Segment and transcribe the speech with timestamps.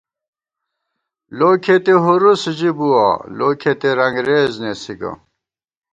[1.37, 3.07] لو کھېتی ہُروس ژِی بُوَہ،
[3.37, 5.11] لو کھېتی رنگرېز نېسی گہ